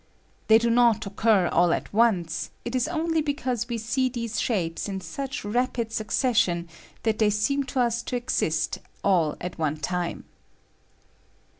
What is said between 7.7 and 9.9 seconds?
us to exist all at one